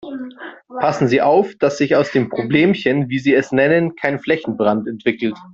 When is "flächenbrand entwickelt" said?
4.19-5.37